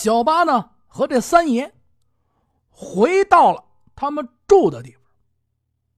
[0.00, 1.74] 小八呢和这三爷
[2.70, 3.62] 回到了
[3.94, 5.02] 他们住的地方。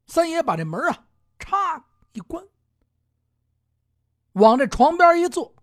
[0.06, 1.06] 三爷把这门啊，
[1.38, 1.80] 嚓
[2.10, 2.44] 一关，
[4.32, 5.54] 往这床边一坐，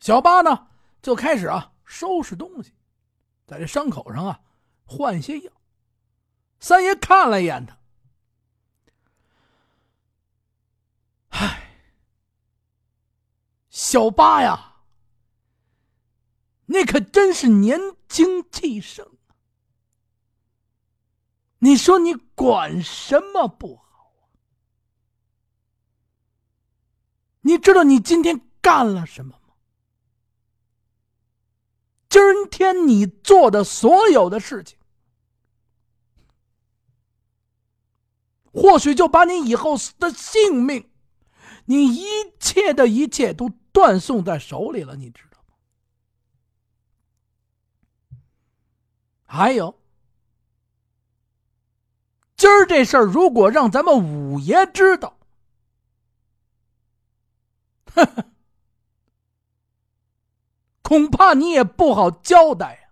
[0.00, 0.66] 小八呢
[1.00, 2.74] 就开始啊收拾东西，
[3.46, 4.40] 在这伤口上啊
[4.84, 5.52] 换些药。
[6.58, 7.78] 三爷看了一眼他，
[11.28, 11.76] 唉，
[13.70, 14.71] 小八呀，
[16.72, 17.78] 你可真是年
[18.08, 19.06] 轻气盛。
[21.58, 24.32] 你说你管什么不好啊？
[27.42, 29.54] 你知道你今天干了什么吗？
[32.08, 34.78] 今天你做的所有的事情，
[38.50, 40.90] 或许就把你以后的性命，
[41.66, 42.04] 你一
[42.40, 45.28] 切的一切都断送在手里了，你知吗？
[49.32, 49.74] 还有。
[52.36, 55.16] 今儿这事儿，如果让咱们五爷知道，
[60.82, 62.90] 恐怕你也不好交代呀。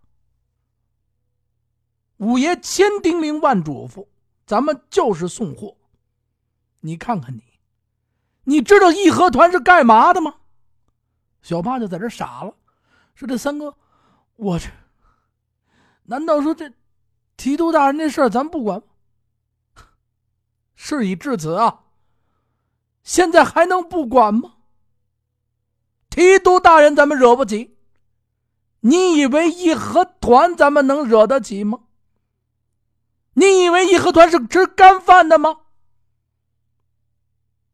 [2.16, 4.06] 五爷千叮咛万嘱咐，
[4.46, 5.76] 咱们就是送货。
[6.80, 7.42] 你看看你，
[8.44, 10.36] 你知道义和团是干嘛的吗？
[11.42, 12.54] 小八就在这傻了，
[13.14, 13.76] 说：“这三哥，
[14.36, 14.70] 我这
[16.10, 16.72] 难道说这
[17.36, 18.82] 提督大人这事儿咱不管？”
[20.74, 21.84] 事已至此啊，
[23.04, 24.56] 现在还能不管吗？
[26.10, 27.78] 提督大人，咱们惹不起。
[28.80, 31.84] 你以为义和团咱们能惹得起吗？
[33.34, 35.60] 你以为义和团是吃干饭的吗？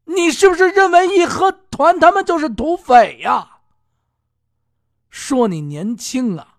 [0.05, 3.61] 你是不是认为义和团他们就是土匪呀？
[5.09, 6.59] 说你年轻啊！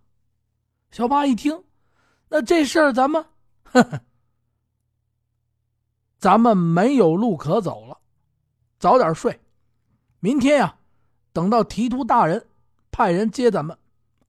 [0.89, 1.63] 小八一听，
[2.29, 3.25] 那这事儿咱们，
[3.63, 4.01] 呵呵。
[6.19, 7.99] 咱们没有路可走了，
[8.79, 9.39] 早点睡。
[10.19, 10.77] 明天呀，
[11.31, 12.47] 等到提督大人
[12.91, 13.77] 派人接咱们，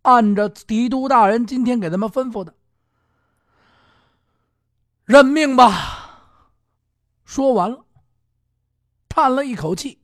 [0.03, 2.54] 按着提督大人今天给咱们吩咐的，
[5.04, 6.44] 认命吧。
[7.25, 7.84] 说完了，
[9.08, 9.98] 叹了一口气，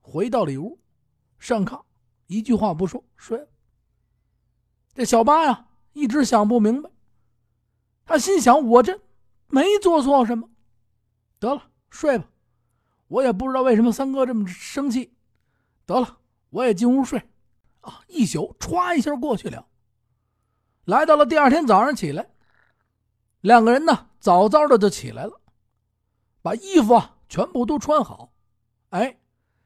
[0.00, 0.78] 回到里屋，
[1.40, 1.82] 上炕，
[2.28, 3.48] 一句话不说睡了。
[4.94, 6.88] 这小八呀，一直想不明白，
[8.06, 8.98] 他心想：我这
[9.48, 10.48] 没做错什么。
[11.38, 12.30] 得了，睡吧。
[13.08, 15.12] 我也不知道为什么三哥这么生气。
[15.84, 16.18] 得了，
[16.50, 17.20] 我也进屋睡。
[17.80, 19.66] 啊，一宿歘一下过去了。
[20.84, 22.28] 来到了第二天早上起来，
[23.40, 25.40] 两个人呢早早的就起来了，
[26.42, 28.32] 把衣服啊全部都穿好。
[28.90, 29.18] 哎，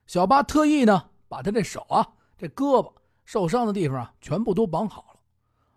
[0.06, 2.06] 小八特意呢把他这手啊、
[2.36, 2.92] 这胳膊
[3.24, 5.20] 受伤的地方啊全部都绑好了，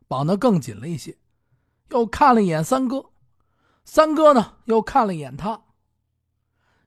[0.08, 1.18] 绑得更紧了一些。
[1.90, 3.12] 又看了一眼三哥，
[3.86, 5.62] 三哥呢又看了一眼他。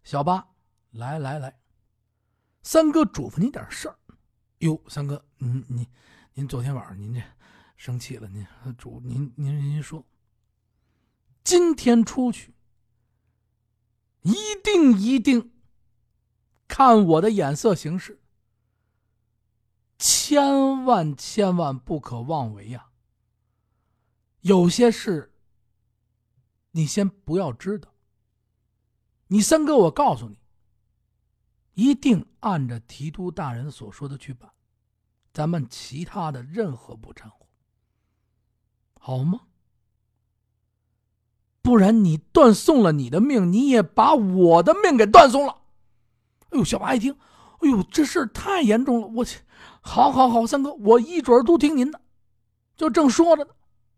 [0.03, 0.49] 小八，
[0.91, 1.59] 来来来，
[2.63, 3.99] 三哥嘱咐你点事儿。
[4.59, 5.87] 哟，三哥，您您
[6.35, 7.23] 您昨天晚上您这
[7.77, 8.47] 生气了，您
[8.79, 10.07] 主您您您说，
[11.45, 12.55] 今天出去
[14.23, 14.35] 一
[14.65, 15.53] 定一定
[16.67, 18.21] 看我的眼色行事，
[19.99, 22.86] 千万千万不可妄为呀。
[24.47, 25.33] 有些事
[26.71, 27.93] 你先不要知道。
[29.27, 30.39] 你三哥，我告诉你，
[31.75, 34.49] 一定按着提督大人所说的去办，
[35.33, 37.45] 咱们其他的任何不掺和，
[39.01, 39.41] 好吗？
[41.61, 45.63] 不然你断送了你的命，你也把我的命给断送了。
[46.51, 47.13] 哎呦，小八一听，
[47.63, 49.09] 哎呦，这事太严重了！
[49.09, 49.41] 我去，
[49.81, 52.01] 好好好，三哥，我一准都听您的。
[52.77, 53.51] 就正说着呢，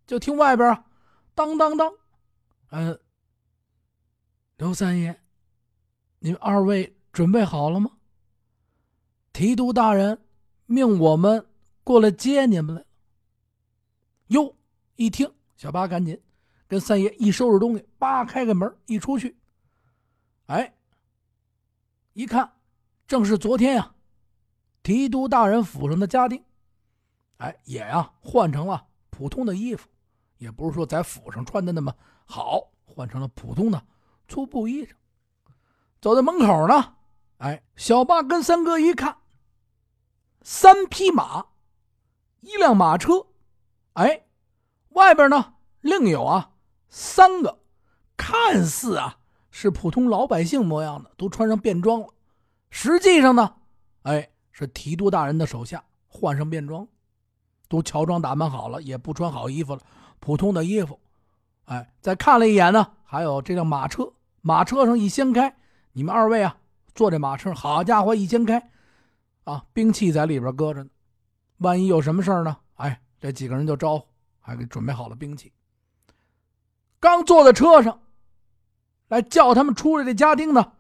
[0.09, 0.87] 就听外边啊，
[1.35, 1.93] 当当当，
[2.71, 2.99] 嗯。
[4.57, 5.21] 刘三爷，
[6.19, 7.91] 你们二位准备好了吗？
[9.35, 10.27] 提督大人
[10.65, 11.47] 命我们
[11.85, 12.85] 过来接你们了。
[14.29, 14.57] 哟，
[14.97, 16.19] 一听，小八赶紧
[16.67, 19.37] 跟三爷一收拾东西，扒开个门一出去。
[20.47, 20.75] 哎，
[22.15, 22.50] 一看，
[23.06, 23.94] 正是昨天呀，
[24.82, 26.43] 提督大人府上的家丁，
[27.37, 29.88] 哎，也呀换成了普通的衣服，
[30.38, 31.94] 也不是说在府上穿的那么
[32.25, 33.82] 好，换成了普通的。
[34.26, 34.90] 粗布衣裳，
[36.00, 36.94] 走到门口呢。
[37.38, 39.19] 哎，小八跟三哥一看，
[40.43, 41.46] 三匹马，
[42.40, 43.26] 一辆马车，
[43.93, 44.26] 哎，
[44.90, 46.50] 外边呢另有啊
[46.88, 47.61] 三个，
[48.17, 49.19] 看似啊
[49.50, 52.08] 是普通老百姓模样的，都穿上便装了。
[52.70, 53.56] 实际上呢，
[54.02, 56.87] 哎，是提督大人的手下换上便装。
[57.69, 59.82] 都乔装打扮好了，也不穿好衣服了，
[60.20, 60.99] 普通的衣服。
[61.67, 65.56] 哎，再看了一眼呢，还有这辆马车，马车上一掀开，
[65.93, 66.56] 你们二位啊，
[66.94, 68.70] 坐这马车，好家伙，一掀开，
[69.44, 70.91] 啊，兵器在里边搁着呢，
[71.59, 72.56] 万一有什么事呢？
[72.76, 74.06] 哎，这几个人就招呼，
[74.41, 75.53] 还给准备好了兵器。
[77.00, 78.00] 刚坐在车上，
[79.09, 80.05] 来叫他们出来。
[80.05, 80.73] 的家丁呢，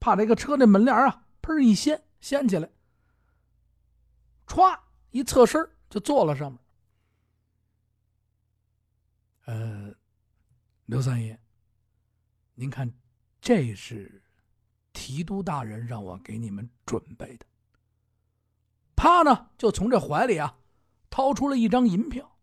[0.00, 2.68] 怕这个车那门帘啊，砰一掀，掀起来，
[4.46, 4.76] 歘
[5.12, 6.58] 一侧身就坐了上面。
[9.44, 9.94] 呃。
[10.86, 11.40] 刘三爷，
[12.54, 12.92] 您看，
[13.40, 14.22] 这是
[14.92, 17.46] 提督大人让我给你们准备的。
[18.96, 20.58] 啪呢，就从这怀里啊
[21.08, 22.36] 掏出了一张银票，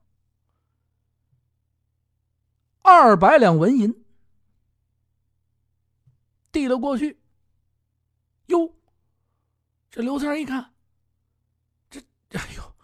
[2.82, 4.06] 二百两纹银，
[6.52, 7.22] 递了过去。
[8.48, 8.74] 哟，
[9.92, 10.74] 这刘三一看，
[11.90, 12.00] 这
[12.32, 12.76] 哎呦，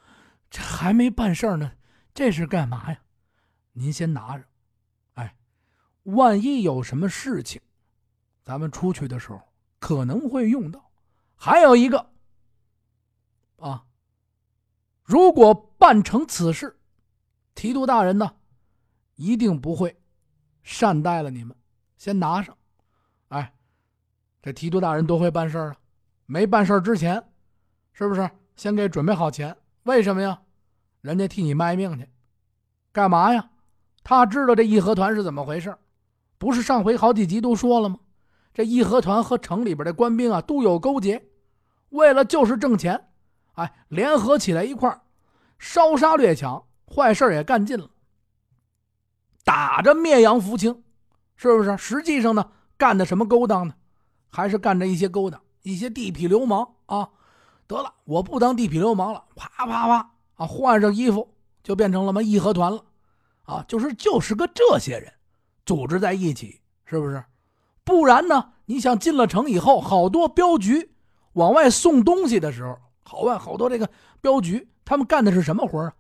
[0.50, 1.78] 这还没办事呢，
[2.14, 3.02] 这是干嘛呀？
[3.78, 4.44] 您先拿着。
[5.16, 5.36] 哎
[6.04, 7.62] 万一有什么事情，
[8.42, 9.42] 咱们出去的时候
[9.80, 10.90] 可能会用到。
[11.36, 12.12] 还有一个，
[13.58, 13.86] 啊，
[15.04, 16.80] 如果办成此事，
[17.54, 18.36] 提督大人呢，
[19.16, 20.00] 一定不会
[20.64, 21.56] 善待了你们。
[21.98, 22.58] 先拿上，
[23.28, 23.54] 哎，
[24.42, 25.76] 这提督大人多会办事啊！
[26.26, 27.22] 没办事之前，
[27.92, 29.56] 是不是先给准备好钱？
[29.84, 30.42] 为什么呀？
[31.02, 32.10] 人家替你卖命去，
[32.92, 33.50] 干嘛呀？
[34.06, 35.76] 他知道这义和团是怎么回事。
[36.38, 37.98] 不是上回好几集都说了吗？
[38.54, 41.26] 这义和团和城里边的官兵啊都有勾结，
[41.90, 43.08] 为了就是挣钱，
[43.56, 45.02] 哎，联合起来一块
[45.58, 47.90] 烧杀掠抢，坏事也干尽了，
[49.44, 50.84] 打着灭洋扶清，
[51.36, 51.76] 是不是？
[51.78, 53.74] 实际上呢，干的什么勾当呢？
[54.30, 57.10] 还是干着一些勾当，一些地痞流氓啊！
[57.68, 62.84] 得了，我不当地痞流氓了，啪啪啪啊，换上衣服就变成了么义和团了，
[63.46, 65.12] 啊，就是就是个这些人。
[65.66, 67.24] 组织在一起，是不是？
[67.84, 68.52] 不然呢？
[68.66, 70.92] 你想进了城以后，好多镖局
[71.34, 73.90] 往外送东西的时候，好外好多这个
[74.22, 75.94] 镖局，他们干的是什么活啊？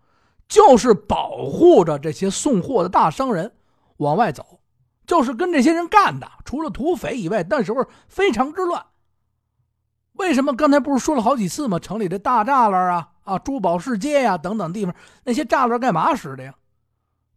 [0.48, 3.52] 就是保护着这些送货的大商人
[3.98, 4.60] 往外走，
[5.08, 6.30] 就是跟这些人干的。
[6.44, 8.86] 除了土匪以外，那时候非常之乱。
[10.14, 11.80] 为什么刚才不是说了好几次吗？
[11.80, 16.54] 城里的大栅栏啊，啊，珠宝市街呀等等地方，那些栅栏干嘛使的呀？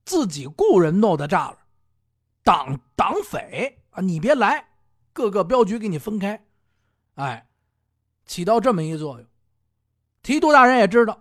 [0.09, 1.57] 自己雇人弄的栅栏。
[2.43, 4.69] 党党匪啊，你别来，
[5.13, 6.43] 各个镖局给你分开，
[7.17, 7.47] 哎，
[8.25, 9.29] 起到这么一作用。
[10.23, 11.21] 提督大人也知道，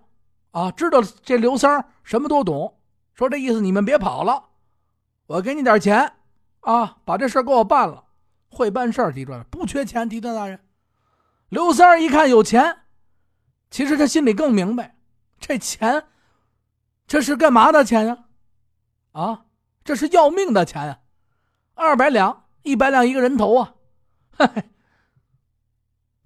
[0.52, 2.80] 啊，知道这刘三什么都懂，
[3.14, 4.52] 说这意思，你们别跑了，
[5.26, 6.14] 我给你点钱，
[6.62, 8.06] 啊，把这事给我办了。
[8.50, 10.08] 会办事提督不缺钱。
[10.08, 10.62] 提督大人，
[11.50, 12.84] 刘三一看有钱，
[13.70, 14.96] 其实他心里更明白，
[15.38, 16.06] 这钱，
[17.06, 18.14] 这是干嘛的钱呀？
[18.14, 18.27] 啊，
[19.18, 19.46] 啊
[19.84, 21.00] 这是要命的钱呀！
[21.74, 23.74] 二百两，一百两一个人头啊！
[24.38, 24.48] 嘿，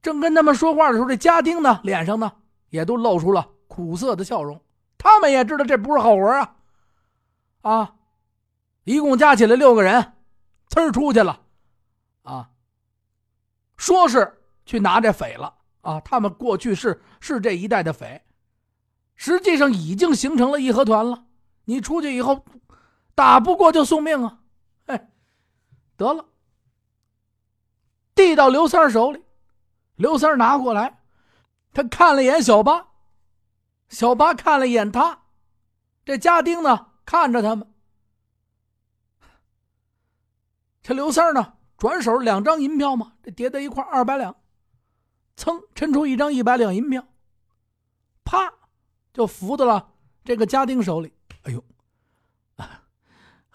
[0.01, 2.29] 正跟他们说话的时候，这家丁呢，脸上呢
[2.69, 4.61] 也都露出了苦涩的笑容。
[4.97, 6.55] 他们也知道这不是好活啊！
[7.61, 7.95] 啊，
[8.83, 10.13] 一共加起来六个人，
[10.69, 11.39] 呲儿出去了。
[12.23, 12.49] 啊，
[13.77, 16.01] 说是去拿这匪了啊！
[16.01, 18.21] 他们过去是是这一带的匪，
[19.15, 21.23] 实际上已经形成了义和团了。
[21.65, 22.43] 你出去以后，
[23.13, 24.39] 打不过就送命啊！
[25.97, 26.25] 得了，
[28.15, 29.23] 递到刘三手里，
[29.95, 31.03] 刘三拿过来，
[31.73, 32.87] 他看了一眼小八，
[33.89, 35.25] 小八看了一眼他，
[36.03, 37.71] 这家丁呢看着他们，
[40.81, 44.35] 这刘三呢转手两张银票嘛，这叠在一块二百两，
[45.35, 47.05] 噌抻出一张一百两银票，
[48.23, 48.51] 啪
[49.13, 49.93] 就扶到了
[50.23, 51.63] 这个家丁手里，哎呦！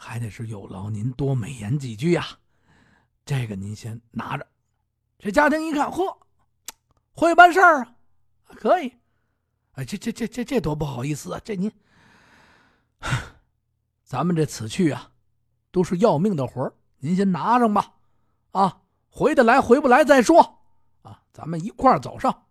[0.06, 2.24] 还得是有劳您多美言几句呀，
[3.24, 4.46] 这个您先拿着。
[5.18, 6.16] 这家丁一看，嚯，
[7.12, 7.96] 会办事儿啊，
[8.46, 8.92] 可以。
[9.72, 11.40] 哎，这这这这这多不好意思啊！
[11.44, 11.72] 这您，
[14.04, 15.10] 咱们这此去啊，
[15.72, 17.92] 都是要命的活儿，您先拿上吧。
[18.52, 20.40] 啊，回得来回不来再说。
[21.02, 22.46] 啊，咱们一块儿走上。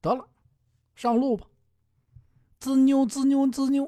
[0.00, 0.26] 得了，
[0.94, 1.46] 上路吧。
[2.60, 3.86] 滋妞滋妞滋妞。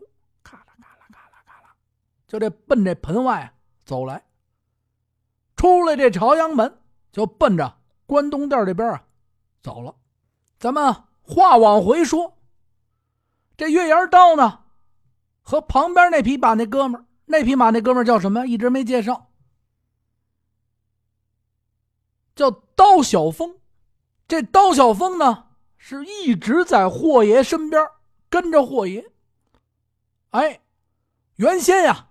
[2.30, 3.52] 就这奔这盆外
[3.84, 4.22] 走来，
[5.56, 6.78] 出来这朝阳门，
[7.10, 9.02] 就奔着关东店这边啊
[9.60, 9.96] 走了。
[10.56, 12.38] 咱们话往回说，
[13.56, 14.60] 这月牙刀呢，
[15.42, 18.46] 和旁边那匹马那哥们那匹马那哥们叫什么？
[18.46, 19.32] 一直没介绍，
[22.36, 23.58] 叫刀小峰。
[24.28, 27.84] 这刀小峰呢，是一直在霍爷身边
[28.28, 29.10] 跟着霍爷。
[30.30, 30.60] 哎，
[31.34, 32.09] 原先呀，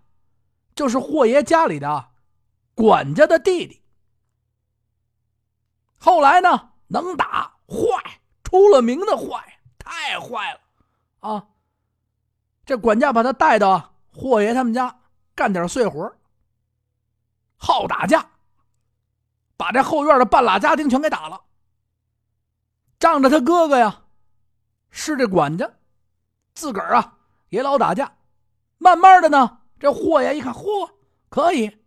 [0.79, 2.11] 就是霍爷家里的
[2.73, 3.83] 管家的弟弟。
[5.97, 10.59] 后来呢，能打，坏，出了名的坏，太坏了
[11.19, 11.47] 啊！
[12.65, 15.01] 这管家把他带到霍爷他们家
[15.35, 16.15] 干点碎活，
[17.57, 18.25] 好打架，
[19.57, 21.41] 把这后院的半拉家丁全给打了。
[22.99, 24.03] 仗着他哥哥呀
[24.91, 25.69] 是这管家，
[26.53, 27.17] 自个儿啊
[27.49, 28.15] 也老打架。
[28.77, 30.91] 慢慢的呢，这霍爷一看，嚯，
[31.29, 31.77] 可以，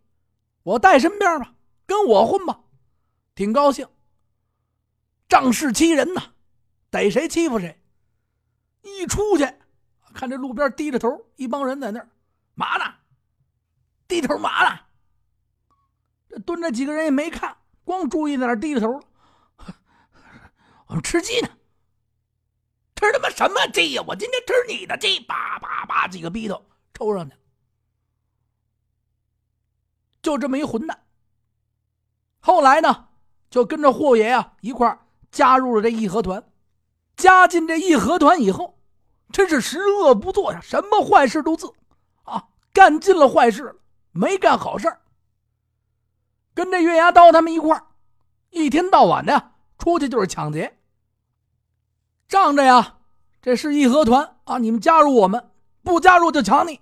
[0.63, 1.53] 我带身边吧，
[1.85, 2.61] 跟我混吧，
[3.35, 3.87] 挺高兴。
[5.29, 6.33] 仗势欺人呐，
[6.89, 7.79] 逮谁欺负谁。
[8.81, 9.47] 一出去，
[10.13, 12.09] 看这路边低着头，一帮人在那儿
[12.55, 12.93] 嘛呢？
[14.07, 14.79] 低头嘛呢？
[16.29, 18.99] 这蹲着几个人也没看，光注意在那低着头。
[20.87, 21.49] 我们吃鸡呢，
[22.95, 24.03] 吃他妈什么鸡呀？
[24.07, 25.19] 我今天吃你的鸡！
[25.21, 27.35] 叭叭叭，几个逼头抽上去，
[30.23, 31.03] 就这么一混蛋。
[32.39, 33.09] 后来呢，
[33.51, 34.97] 就跟着霍爷啊一块
[35.31, 36.43] 加入了这义和团。
[37.15, 38.79] 加进这义和团以后，
[39.31, 41.75] 真是十恶不作呀，什么坏事都做
[42.23, 43.79] 啊，干尽了坏事，
[44.11, 44.97] 没干好事
[46.55, 47.79] 跟这月牙刀他们一块
[48.49, 50.79] 一天到晚的出去就是抢劫。
[52.27, 52.97] 仗着呀，
[53.41, 54.57] 这是义和团啊！
[54.57, 55.51] 你们加入我们，
[55.83, 56.81] 不加入就抢你，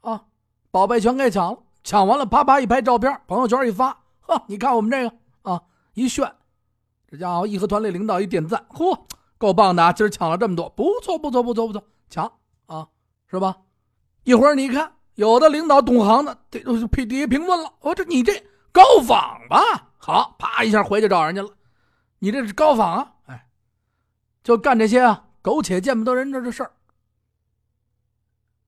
[0.00, 0.24] 啊！
[0.70, 5.62] 宝贝全给抢了，抢完了啪啪一拍照片，朋友圈一发，呵，你看我们这个啊，
[5.94, 6.32] 一炫，
[7.08, 8.98] 这家伙义和团里领导一点赞，嚯，
[9.38, 9.92] 够棒的啊！
[9.92, 12.30] 今儿抢了这么多，不错不错不错不错，抢
[12.66, 12.88] 啊，
[13.26, 13.56] 是吧？
[14.24, 19.58] 一会儿你看，有的领导懂行的，这都是评底下评论了，我这你这高仿吧？
[19.96, 21.48] 好，啪一下回去找人家了，
[22.18, 23.12] 你这是高仿啊！
[23.26, 23.46] 哎
[24.42, 26.72] 就干这些啊，苟且见不得人的这事儿。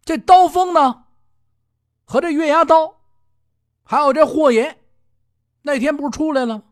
[0.04, 1.04] 这刀锋呢，
[2.04, 3.00] 和这月牙刀，
[3.92, 4.78] 还有这霍爷，
[5.60, 6.62] 那天不是出来了吗？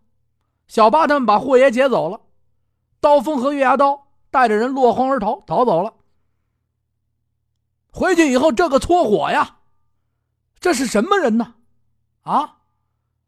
[0.69, 2.19] 小八他们把霍爷劫走了，
[2.99, 5.93] 刀锋和月牙刀带着人落荒而逃，逃走了。
[7.93, 9.59] 回去以后，这个搓火呀，
[10.61, 11.57] 这是什么人呢？
[12.23, 12.61] 啊，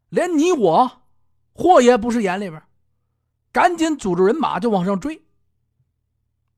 [0.08, 1.02] 连你我，
[1.52, 2.62] 霍爷不是眼里边，
[3.52, 5.22] 赶紧组织人马就往上追。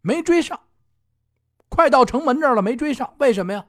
[0.02, 0.60] 没追上，
[1.68, 3.66] 快到城门这儿了，没追上，为什么呀？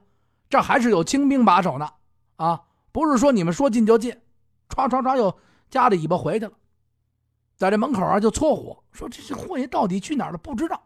[0.48, 1.90] 这还是有清兵把守呢，
[2.36, 2.62] 啊，
[2.96, 4.10] 不是说你们说进就进，
[4.70, 5.38] 唰唰唰又
[5.68, 6.52] 夹着尾巴回去了，
[7.54, 10.38] 在这门口啊就搓火，说这这霍爷到底去哪了？
[10.38, 10.82] 不知道。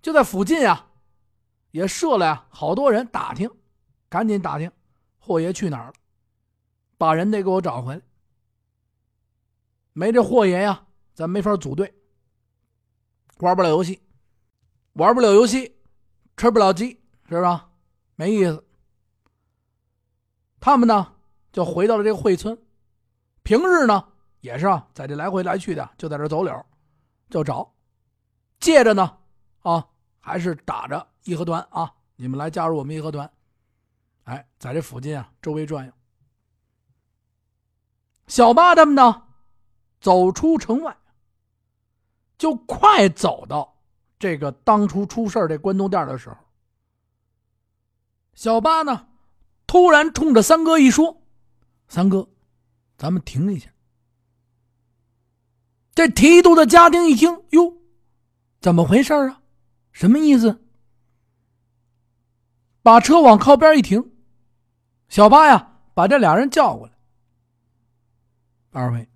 [0.00, 0.86] 就在附近啊，
[1.72, 3.50] 也设了呀，好多人打听，
[4.08, 4.70] 赶紧打听
[5.18, 5.94] 霍爷去哪儿了，
[6.96, 8.00] 把人得给我找回来。
[9.92, 11.92] 没这霍爷呀，咱没法组队。
[13.38, 14.00] 玩不了游戏，
[14.92, 15.76] 玩不了游戏，
[16.36, 17.72] 吃不了鸡，是吧？
[18.14, 18.64] 没意思。
[20.60, 21.14] 他们呢，
[21.52, 22.56] 就回到了这个惠村。
[23.42, 24.06] 平日呢，
[24.40, 26.66] 也是啊，在这来回来去的，就在这走柳，
[27.30, 27.74] 就找。
[28.60, 29.18] 借着呢，
[29.62, 29.88] 啊，
[30.20, 33.28] 还是打着义和团啊，你们来加入我们义和团。
[34.24, 35.92] 哎，在这附近啊，周围转悠。
[38.26, 39.24] 小八他们呢，
[40.00, 40.96] 走出城外。
[42.38, 43.82] 就快走到
[44.18, 46.36] 这个当初出事这关东店的时候，
[48.32, 49.08] 小八呢，
[49.70, 51.22] 突然冲着三哥一说
[51.86, 52.28] ：“三哥，
[52.98, 53.70] 咱们停一下。”
[55.94, 57.72] 这提督的家丁一听，哟，
[58.60, 59.40] 怎么回事啊？
[59.92, 60.60] 什么意思？
[62.82, 64.10] 把车往靠边一停，
[65.08, 66.92] 小八呀，把这俩人叫过来。
[68.72, 69.08] 二位，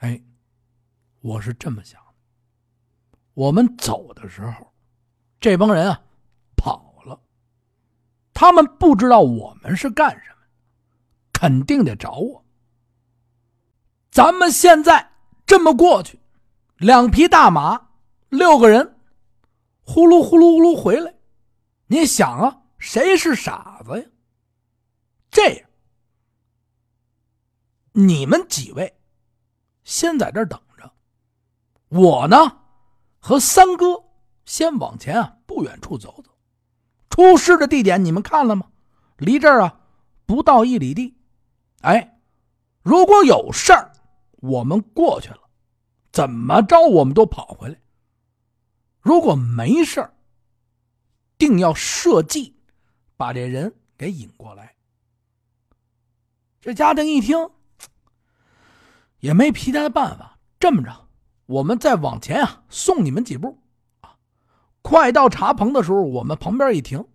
[0.00, 0.22] 哎。
[1.20, 4.70] 我是这么想的，我们走的时候，
[5.40, 6.02] 这帮人啊，
[8.40, 10.46] 他们不知道我们是干什么，
[11.30, 12.42] 肯定得找我。
[14.10, 15.12] 咱们现在
[15.44, 16.18] 这么过去，
[16.78, 17.88] 两匹大马，
[18.30, 18.98] 六个人，
[19.82, 21.14] 呼噜呼噜呼噜回来，
[21.88, 24.06] 你想啊，谁是傻子呀？
[25.30, 25.68] 这样，
[27.92, 28.98] 你们几位
[29.84, 30.90] 先在这等着。
[31.88, 32.38] 我呢，
[33.18, 34.02] 和三哥
[34.46, 36.29] 先往前啊，不远处走走。
[37.10, 38.66] 出事的地点你们看了吗？
[39.18, 39.80] 离这儿啊
[40.24, 41.14] 不到一里地。
[41.82, 42.18] 哎，
[42.82, 43.92] 如果有事儿，
[44.36, 45.40] 我们过去了，
[46.12, 47.78] 怎么着我们都跑回来。
[49.00, 50.14] 如果没事儿，
[51.36, 52.56] 定要设计
[53.16, 54.74] 把这人给引过来。
[56.60, 57.50] 这家丁一听，
[59.18, 61.08] 也没其他的办法，这么着。
[61.46, 63.58] 我们再往前啊，送你们几步，
[64.82, 67.06] 快到茶棚的时候，我们旁边一停，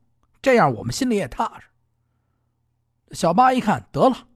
[0.41, 1.67] 这样我们心里也踏实。
[3.11, 4.27] 小八一看，得了，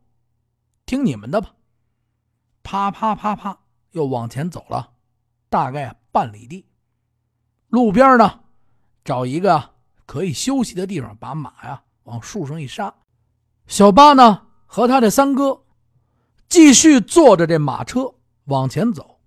[0.85, 1.53] 听你们的吧，
[2.63, 3.59] 啪啪啪啪，
[3.91, 4.91] 又往前走了，
[5.49, 6.65] 大概半里地。
[7.69, 8.41] 路边呢，
[9.03, 12.93] 找一个可以休息的地方，把马呀往树上一杀。
[13.67, 15.63] 小八呢和他的三哥
[16.47, 19.19] 继续坐着这马车往前走。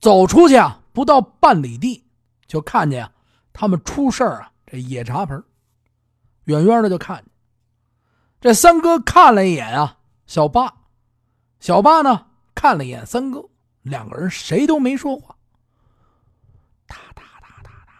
[0.00, 2.04] 走出去啊，不到半里地，
[2.48, 3.12] 就看见啊，
[3.52, 5.44] 他们出事儿啊，这野茶棚，
[6.44, 7.26] 远远的就看见。
[8.40, 10.74] 这三哥看了一眼啊，小八，
[11.60, 13.48] 小八呢看了一眼三哥，
[13.82, 15.36] 两个人谁都没说话。
[16.86, 17.92] 哒哒哒哒哒，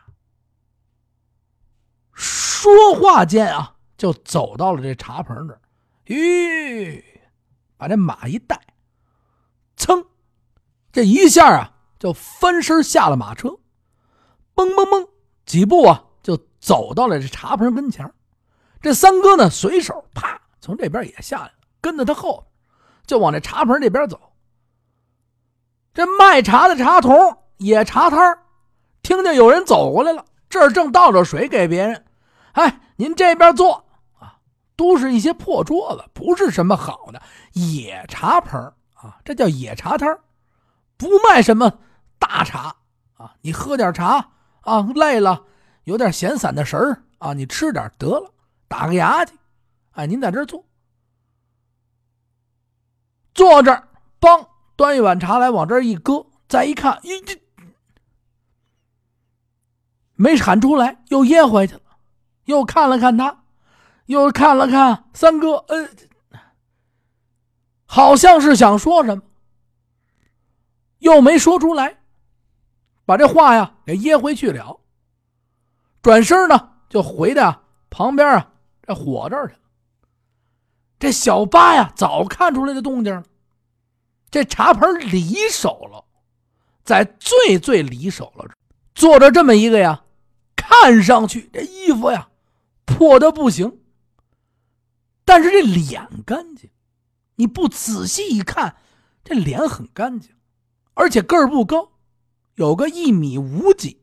[2.14, 5.60] 说话间啊，就走到了这茶棚这儿，
[6.06, 7.04] 吁，
[7.76, 8.58] 把这马一带，
[9.76, 10.06] 噌，
[10.90, 11.74] 这一下啊。
[11.98, 13.58] 就翻身下了马车，
[14.58, 15.08] 嘣嘣嘣，
[15.46, 18.12] 几步啊，就走到了这茶棚跟前
[18.80, 22.44] 这三哥呢，随手啪从这边也下来了，跟在他后边，
[23.06, 24.20] 就往这茶棚这边走。
[25.94, 28.36] 这卖茶的茶童也茶摊
[29.00, 32.04] 听见有人走过来了，这儿正倒着水给别人。
[32.52, 33.84] 哎，您这边坐
[34.18, 34.38] 啊，
[34.74, 37.22] 都是一些破桌子，不是什么好的
[37.52, 38.60] 野茶棚
[38.94, 40.18] 啊，这叫野茶摊
[40.96, 41.78] 不卖什么。
[42.18, 42.74] 大茶
[43.16, 44.30] 啊，你喝点茶
[44.68, 45.44] 啊，累了
[45.84, 48.30] 有点闲散的神儿啊，你吃点得了，
[48.68, 49.34] 打个牙去。
[49.92, 50.64] 哎，您在这坐，
[53.34, 53.88] 坐这儿，
[54.20, 54.46] 梆，
[54.76, 57.40] 端一碗茶来，往这一搁，再一看，咦，这
[60.14, 61.80] 没喊出来，又噎回去了。
[62.44, 63.44] 又看了看他，
[64.06, 65.88] 又看了看三哥，呃，
[67.86, 69.22] 好像是想说什么，
[70.98, 72.00] 又没说出来。
[73.08, 74.80] 把这话呀给噎回去了，
[76.02, 79.60] 转身呢就回到旁边啊这火这儿去了。
[80.98, 83.24] 这小八呀早看出来这动静了，
[84.30, 86.04] 这茶盆离手了，
[86.84, 88.44] 在最最离手了，
[88.94, 90.04] 坐着这么一个呀，
[90.54, 92.28] 看上去这衣服呀
[92.84, 93.80] 破的不行，
[95.24, 96.68] 但是这脸干净，
[97.36, 98.76] 你不仔细一看，
[99.24, 100.34] 这脸很干净，
[100.92, 101.92] 而且个儿不高。
[102.58, 104.02] 有个一米五几，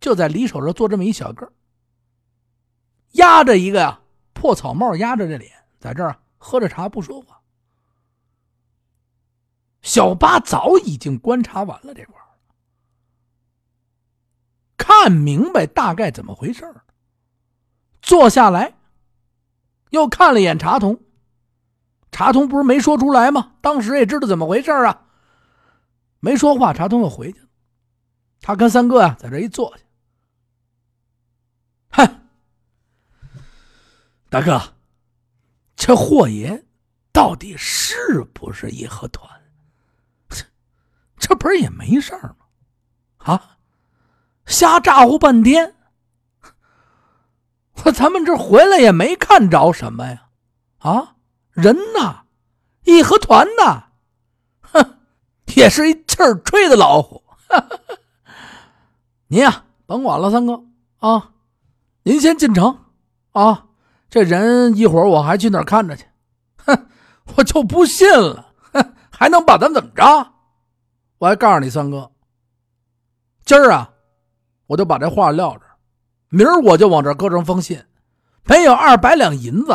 [0.00, 1.52] 就在李手这坐这么一小个
[3.12, 4.00] 压着一个呀
[4.32, 7.40] 破草帽压着这脸，在这儿喝着茶不说话。
[9.80, 12.16] 小八早已经观察完了这块
[14.76, 16.64] 看明白大概怎么回事
[18.00, 18.74] 坐下来，
[19.90, 21.00] 又看了一眼茶童，
[22.10, 23.54] 茶童不是没说出来吗？
[23.60, 25.06] 当时也知道怎么回事啊，
[26.18, 27.46] 没说话，茶童又回去了。
[28.42, 29.84] 他跟三哥呀，在这一坐下，
[31.92, 32.20] 哼，
[34.28, 34.60] 大哥，
[35.76, 36.64] 这霍爷
[37.12, 39.30] 到底是不是义和团？
[41.16, 42.36] 这不是也没事吗？
[43.18, 43.58] 啊，
[44.44, 45.76] 瞎咋呼半天，
[47.84, 50.30] 我咱们这回来也没看着什么呀？
[50.78, 51.14] 啊，
[51.52, 52.24] 人呢？
[52.82, 53.84] 义和团呢？
[54.62, 54.98] 哼，
[55.54, 57.22] 也是一气儿吹的老虎。
[57.48, 57.98] 哈哈哈
[59.32, 60.62] 您呀，甭管了，三哥
[60.98, 61.32] 啊，
[62.02, 62.78] 您先进城
[63.30, 63.66] 啊。
[64.10, 66.04] 这人一会儿我还去那儿看着去。
[66.58, 66.86] 哼，
[67.34, 70.04] 我就不信了，哼，还能把咱怎么着？
[71.16, 72.12] 我还告诉你，三哥，
[73.46, 73.90] 今儿啊，
[74.66, 75.76] 我就把这话撂这儿，
[76.28, 77.82] 明儿我就往这搁上封信，
[78.44, 79.72] 没有二百两银子，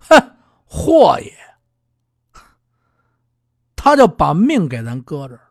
[0.00, 1.32] 哼，霍爷，
[3.76, 5.42] 他就把命给咱搁这儿。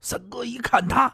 [0.00, 1.12] 三哥一看他。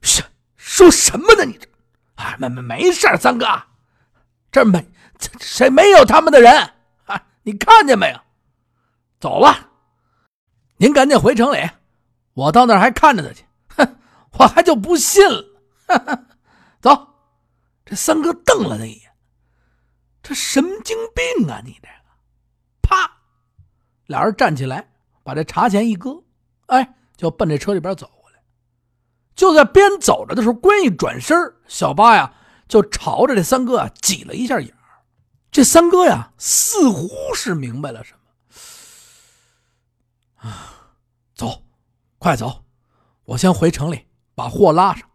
[0.00, 0.24] 说
[0.56, 1.44] 说什么呢？
[1.44, 1.68] 你这
[2.14, 3.46] 啊，没没没事三哥，
[4.52, 4.84] 这没
[5.40, 6.52] 谁没有他们的人
[7.06, 7.22] 啊？
[7.42, 8.20] 你看见没有？
[9.18, 9.68] 走吧，
[10.76, 11.68] 您赶紧回城里，
[12.32, 13.44] 我到那儿还看着他去。
[13.76, 13.98] 哼，
[14.38, 15.44] 我还就不信了。
[16.80, 17.06] 走，
[17.84, 19.10] 这三哥瞪了他一眼，
[20.22, 21.60] 这神经病啊！
[21.64, 21.94] 你这个，
[22.80, 23.10] 啪，
[24.06, 24.90] 俩人站起来，
[25.22, 26.22] 把这茶钱一搁，
[26.66, 28.10] 哎，就奔这车里边走。
[29.34, 32.34] 就在边走着的时候，关一转身，小八呀
[32.68, 34.74] 就朝着这三哥啊挤了一下眼
[35.50, 38.14] 这三哥呀似乎是明白了什
[40.42, 40.92] 么，啊，
[41.34, 41.62] 走，
[42.18, 42.64] 快走，
[43.24, 45.08] 我先回城里把货拉上。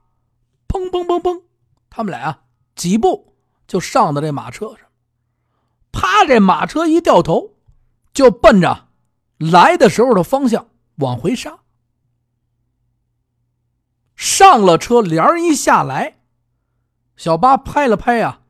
[0.67, 1.43] 砰砰砰砰，
[1.89, 2.41] 他们俩啊
[2.75, 4.87] 几步就上到这马车上，
[5.93, 7.55] 啪，这马车一掉头，
[8.13, 8.89] 就奔着
[9.37, 11.59] 来的时候的方向往回杀。
[14.15, 16.19] 上了车，帘一下来，
[17.15, 18.41] 小八拍了拍啊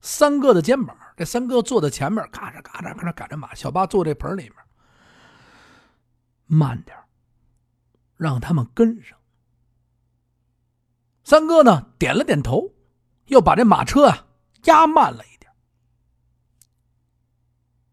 [0.00, 0.96] 三哥的肩膀。
[1.16, 3.54] 这三哥坐在前面，嘎吱嘎吱嘎吱赶着马。
[3.54, 4.54] 小八坐这盆里面，
[6.46, 6.96] 慢点
[8.16, 9.16] 让他们跟上。
[11.22, 12.74] 三哥呢点了点头，
[13.26, 14.26] 又把这马车啊
[14.64, 15.50] 压慢了一点。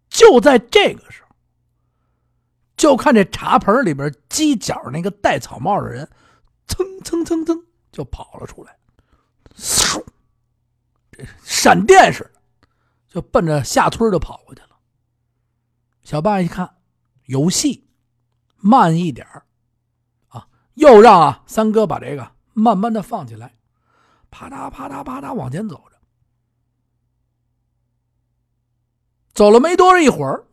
[0.10, 1.36] 就在这个时候，
[2.76, 6.10] 就看这茶盆里边犄角那个戴草帽的人，
[6.68, 8.78] 蹭蹭蹭蹭就跑了出来，
[9.56, 10.04] 嗖，
[11.12, 12.42] 这闪电似的。
[13.12, 14.70] 就奔着下村就跑过去了。
[16.02, 16.78] 小八一看
[17.26, 17.90] 有戏，
[18.56, 19.28] 慢一点
[20.30, 23.58] 啊，又让啊三哥把这个慢慢的放起来，
[24.30, 25.98] 啪嗒啪嗒啪嗒往前走着。
[29.34, 30.48] 走了没多一会儿，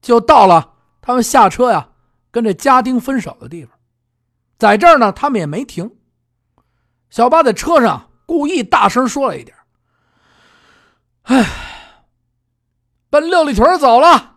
[0.00, 1.90] 就到了他们下车呀，
[2.30, 3.76] 跟这家丁分手的地方。
[4.60, 5.96] 在这儿呢，他们也没停。
[7.08, 9.56] 小八在车上故意大声说了一点
[11.24, 11.44] ：“哎。”
[13.10, 14.36] 奔六里屯走了，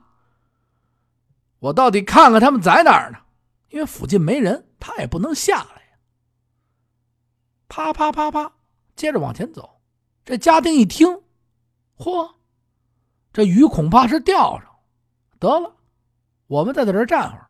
[1.59, 3.19] 我到底看看他们在哪儿呢？
[3.69, 5.97] 因为附近没人，他也不能下来呀。
[7.67, 8.51] 啪啪啪啪，
[8.95, 9.79] 接着往前走。
[10.25, 11.21] 这家丁一听，
[11.97, 12.33] 嚯，
[13.31, 14.67] 这雨恐怕是钓上。
[15.38, 15.75] 得了，
[16.47, 17.47] 我们再在这儿站会儿，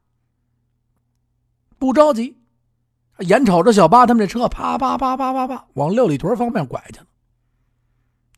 [1.77, 2.42] 不着急。
[3.23, 7.05] 眼瞅着小八他们这车啪啪啪啪啪啪往六里屯方面拐去了。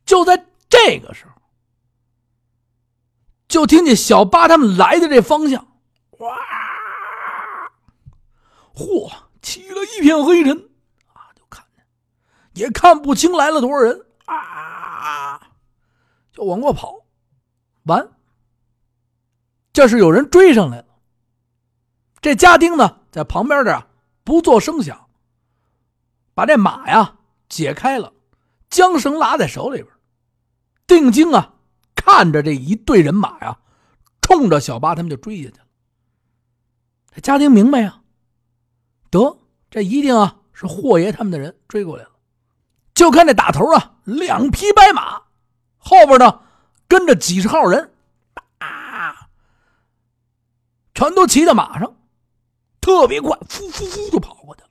[0.05, 1.31] 就在这个时候。
[3.47, 5.65] 就听见小八他们来的这方向，
[6.17, 6.35] 哇！
[8.73, 9.09] 嚯，
[9.41, 10.57] 起了一片黑尘
[11.13, 11.31] 啊！
[11.35, 11.85] 就看见，
[12.53, 15.39] 也看不清来了多少人啊！
[16.33, 17.05] 就往过跑，
[17.83, 18.11] 完，
[19.71, 20.87] 这是有人追上来了。
[22.19, 23.87] 这家丁呢，在旁边这
[24.25, 25.07] 不做声响，
[26.33, 27.15] 把这马呀
[27.47, 28.11] 解开了，
[28.69, 29.87] 缰绳拉在手里边，
[30.85, 31.53] 定睛啊。
[31.95, 33.57] 看着这一队人马呀，
[34.21, 35.65] 冲着小八他们就追下去了。
[37.11, 38.01] 这家丁明白呀，
[39.09, 39.39] 得
[39.71, 42.11] 这一定啊是霍爷他们的人追过来了。
[42.93, 45.23] 就看这打头啊，两匹白马，
[45.77, 46.41] 后边呢
[46.87, 47.91] 跟着几十号人，
[48.59, 49.29] 啊，
[50.93, 51.95] 全都骑在马上，
[52.85, 54.69] 特别快，呼呼呼就跑过去了。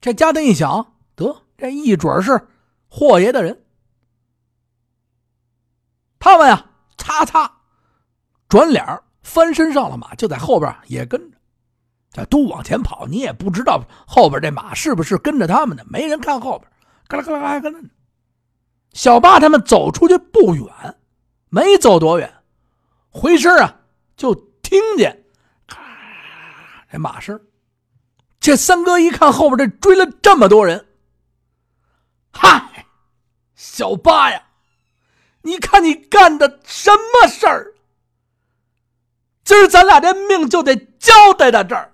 [0.00, 2.48] 这家丁一想，得这一准是
[2.88, 3.66] 霍爷的人。
[6.18, 7.52] 他们呀，擦擦，
[8.48, 8.82] 转脸
[9.20, 11.36] 翻身上了马，就在后边也跟着，
[12.12, 13.06] 这都往前跑。
[13.06, 16.72] 你也不知道后边这马是不是跟着他们的，没人看后边，
[17.08, 17.90] 嘎啦嘎啦嘎啦跟着。
[18.94, 20.64] 小八他们走出去不远，
[21.50, 22.42] 没走多远，
[23.10, 23.82] 回身啊，
[24.16, 25.26] 就听见
[26.90, 27.40] 咔这马声。
[28.40, 30.88] 这三哥一看后边这追了这么多人，
[32.32, 32.86] 嗨，
[33.54, 34.48] 小八呀！
[35.42, 37.74] 你看你干的什么事儿？
[39.44, 41.92] 今儿咱俩这命就得交代到这儿。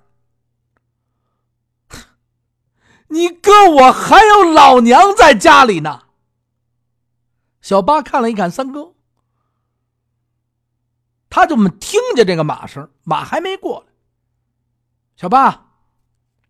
[3.09, 6.05] 你哥我还有老娘在家里呢。
[7.61, 8.95] 小八看了一看三哥，
[11.29, 13.86] 他就么听见这个马声，马还没过。
[15.17, 15.69] 小八，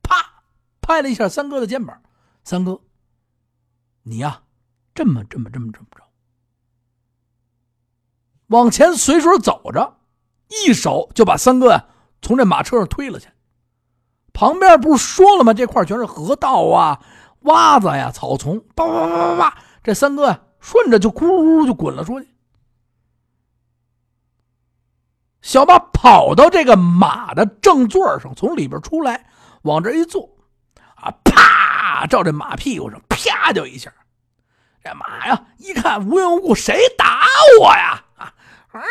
[0.02, 0.42] 啪，
[0.80, 2.02] 拍了一下三哥的肩膀。
[2.42, 2.80] 三哥，
[4.02, 4.42] 你呀，
[4.92, 6.02] 这么这么这么这么着。
[8.48, 9.98] 往前随手走着，
[10.48, 11.86] 一手就把三哥呀
[12.20, 13.28] 从这马车上推了去。
[14.32, 15.54] 旁边不是说了吗？
[15.54, 17.00] 这块全是河道啊、
[17.42, 22.35] 洼子呀、草丛，叭叭叭叭叭，这三哥呀顺着就咕噜就滚了出去。
[25.42, 29.26] 小八跑到这个马的正座上，从里边出来，
[29.62, 30.28] 往这一坐，
[30.96, 33.92] 啊，啪，照这马屁股上啪就一下。
[34.82, 37.26] 这马呀一看无缘无故谁打
[37.60, 38.04] 我呀？
[38.16, 38.32] 啊！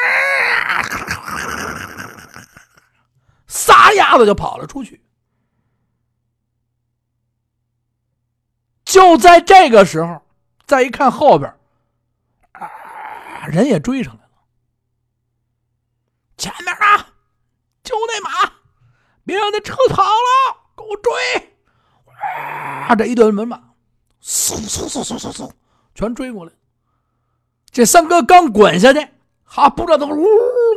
[3.48, 5.02] 撒丫子就跑了出去。
[8.84, 10.22] 就在这个时候，
[10.66, 11.54] 再一看后边，
[12.52, 12.70] 啊，
[13.48, 14.25] 人也追上了。
[16.46, 17.08] 前面啊，
[17.82, 18.52] 就那马，
[19.26, 21.12] 别让那车跑了，给我追！
[22.88, 23.58] 啊，这一队人马，
[24.22, 25.52] 嗖嗖嗖嗖嗖嗖，
[25.96, 26.52] 全追过来。
[27.72, 29.08] 这三哥刚滚下去。
[29.44, 30.28] 哈，不知道怎么，呜，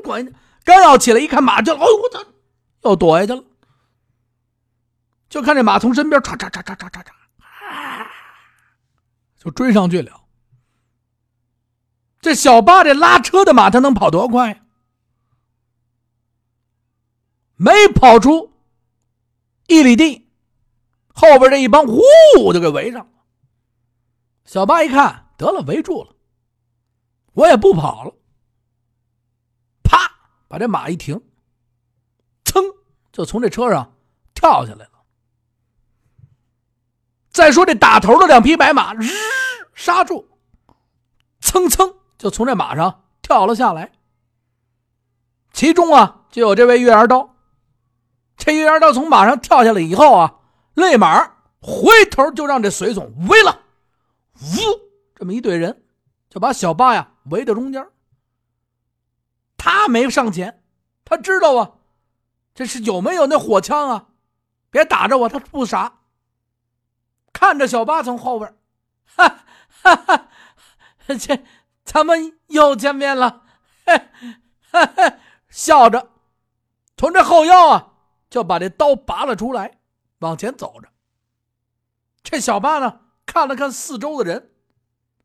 [0.02, 0.35] 滚！
[0.64, 2.24] 刚要起来，一看马就，哎呦我操，
[2.85, 3.44] 又躲下去了。
[5.28, 8.07] 就看这马从身边唰唰唰唰唰唰唰，
[9.37, 10.22] 就追上去了。
[12.22, 14.62] 这小八这拉车的马，他能跑多快？
[17.61, 18.53] 没跑出
[19.66, 20.29] 一里地，
[21.12, 22.01] 后边这一帮呼
[22.53, 23.11] 就给围上了。
[24.44, 26.14] 小八一看，得了，围住了，
[27.33, 28.14] 我也不跑了。
[29.83, 29.99] 啪，
[30.47, 31.21] 把这马一停，
[32.44, 32.62] 噌，
[33.11, 33.92] 就从这车上
[34.35, 34.92] 跳下来了。
[37.31, 39.11] 再说这打头的两匹白马，日
[39.75, 40.29] 刹住，
[41.40, 43.90] 蹭蹭就从这马上跳了下来。
[45.53, 47.35] 其中啊，就有这位月牙刀。
[48.38, 50.37] 这月牙刀从马上跳下来以后啊，
[50.74, 53.61] 立马回头就让这随从围了，
[54.40, 54.81] 呜，
[55.14, 55.85] 这么一队人
[56.31, 57.87] 就把小八呀围到中间。
[59.57, 60.62] 他没上前，
[61.05, 61.72] 他知道啊，
[62.55, 64.07] 这是有没有那火枪啊？
[64.70, 65.98] 别打着我，他不傻。
[67.33, 68.57] 看着小八从后边，
[69.05, 69.44] 哈
[69.83, 70.29] 哈哈，
[71.07, 71.42] 这
[71.85, 73.42] 咱们又见面了，
[73.85, 75.18] 哈哈。
[75.48, 76.11] 笑着，
[76.96, 77.92] 从这后腰啊，
[78.31, 79.79] 就把这刀拔了出来，
[80.19, 80.88] 往前走着。
[82.23, 84.53] 这小八呢，看了看四周的人，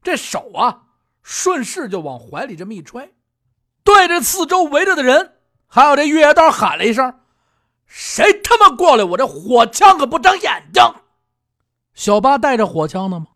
[0.02, 0.84] 这手啊，
[1.22, 3.14] 顺势就往怀里这么一揣，
[3.84, 7.22] 对着四周围着的人，还有这月牙刀喊了一声
[7.86, 9.04] ：“谁他妈过来？
[9.04, 10.82] 我这火枪可不长眼睛！”
[11.94, 13.28] 小八带着火枪呢吗？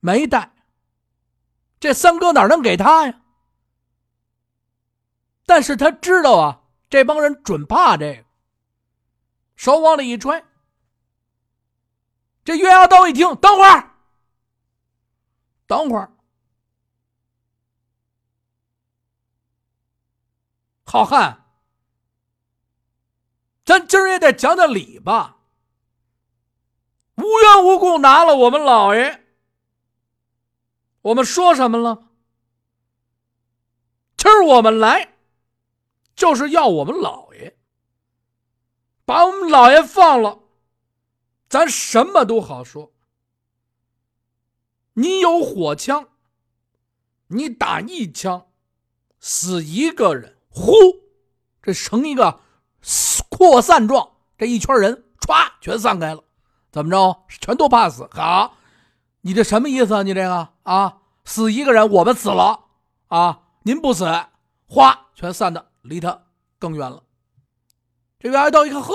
[0.00, 0.52] 没带。
[1.80, 3.20] 这三哥哪能给他呀？
[5.46, 8.24] 但是他知道啊，这帮人准怕这个，
[9.56, 10.44] 手往里一揣。
[12.44, 13.94] 这月牙刀一听，等会儿，
[15.66, 16.10] 等会儿，
[20.84, 21.44] 好汉，
[23.66, 25.36] 咱今儿也得讲讲理吧。
[27.16, 29.26] 无缘无故拿了我们老爷，
[31.02, 32.08] 我们说什么了？
[34.16, 35.17] 今儿我们来。
[36.18, 37.56] 就是要我们老爷
[39.04, 40.40] 把我们老爷放了，
[41.48, 42.92] 咱什么都好说。
[44.94, 46.08] 你有火枪，
[47.28, 48.48] 你打一枪
[49.20, 50.72] 死一个人，呼，
[51.62, 52.40] 这成一个
[53.28, 56.24] 扩散状，这一圈人歘全散开了，
[56.72, 57.26] 怎么着？
[57.28, 58.08] 全都怕死。
[58.10, 58.56] 好，
[59.20, 60.02] 你这什么意思啊？
[60.02, 62.64] 你这个啊，死一个人，我们死了
[63.06, 64.04] 啊，您不死，
[64.66, 65.67] 哗，全散的。
[65.88, 66.26] 离他
[66.58, 67.04] 更远了。
[68.18, 68.92] 这位哀道一看，呵，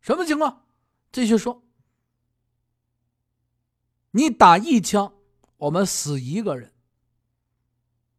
[0.00, 0.64] 什么情况？
[1.10, 1.62] 继续说
[4.12, 5.14] ：“你打一枪，
[5.56, 6.74] 我们死一个人。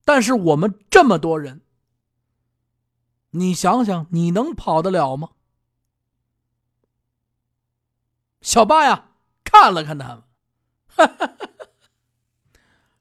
[0.04, 1.62] 但是我们这么多人，
[3.30, 5.34] 你想想，你能跑得了吗？”
[8.42, 9.12] 小八呀，
[9.44, 10.24] 看了看他们，
[10.88, 11.38] 哈哈，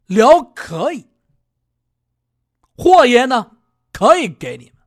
[0.07, 1.07] 聊可以，
[2.77, 3.59] 霍爷呢，
[3.93, 4.78] 可以给你们。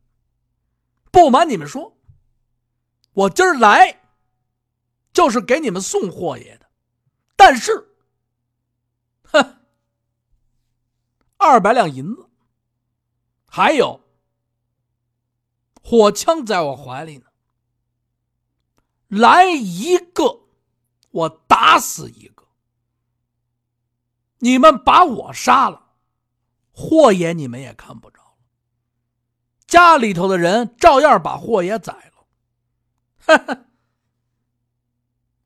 [1.11, 1.97] 不瞒你们说，
[3.11, 4.01] 我今儿来
[5.11, 6.71] 就是给你们送霍爷的，
[7.35, 7.95] 但是，
[9.23, 9.57] 哼，
[11.35, 12.29] 二百两银子，
[13.45, 13.99] 还有
[15.83, 17.25] 火枪在我怀里呢。
[19.09, 20.43] 来一个，
[21.09, 22.47] 我打死一个。
[24.37, 25.95] 你们把我杀了，
[26.71, 28.20] 霍爷你们也看不着。
[29.71, 32.27] 家里头的人照样把霍爷宰了，
[33.19, 33.65] 哈哈，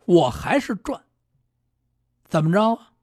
[0.06, 1.06] 我还是赚。
[2.28, 2.94] 怎么着啊？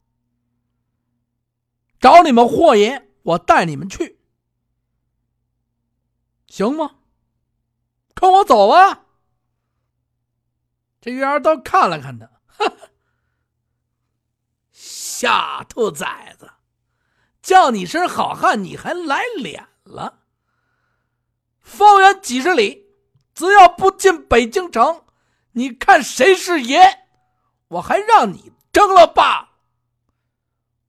[2.00, 4.18] 找你们霍爷，我带你们去，
[6.48, 6.96] 行吗？
[8.14, 9.06] 跟我走啊！
[11.00, 12.88] 这丫都看了看他，哈哈，
[14.72, 16.50] 下兔崽子，
[17.40, 20.21] 叫你声好汉，你还来脸了？
[21.62, 22.86] 方圆几十里，
[23.34, 25.04] 只要不进北京城，
[25.52, 26.80] 你看谁是爷？
[27.68, 29.50] 我还让你争了吧。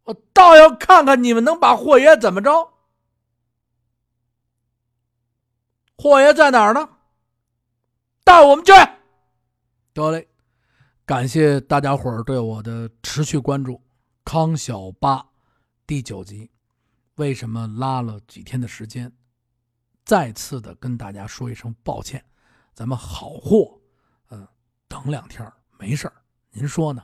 [0.04, 2.74] 我倒要看看你们能把霍爷怎么着。
[5.96, 6.90] 霍爷在哪儿呢？
[8.26, 8.74] 带我们去。
[9.94, 10.28] 得嘞，
[11.06, 13.82] 感谢大家伙儿对我的持续关注。
[14.26, 15.26] 康小八
[15.86, 16.50] 第九集，
[17.16, 19.10] 为什么拉了几天的时间？
[20.06, 22.24] 再次的跟大家说一声抱歉，
[22.74, 23.80] 咱们好货，
[24.30, 24.48] 嗯，
[24.88, 26.12] 等两天没事
[26.52, 27.04] 您说呢？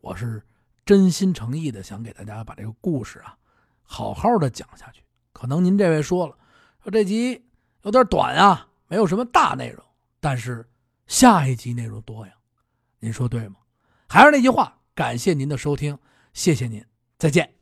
[0.00, 0.40] 我是
[0.84, 3.36] 真心诚意的想给大家把这个故事啊，
[3.82, 5.02] 好好的讲下去。
[5.32, 6.38] 可能您这位说了，
[6.82, 7.44] 说这集
[7.82, 9.84] 有点短啊，没有什么大内容，
[10.20, 10.68] 但是
[11.06, 12.32] 下一集内容多呀，
[13.00, 13.56] 您说对吗？
[14.08, 15.98] 还是那句话，感谢您的收听，
[16.32, 16.84] 谢谢您，
[17.18, 17.55] 再见。